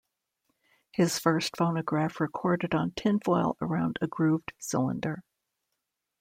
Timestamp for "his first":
0.91-1.55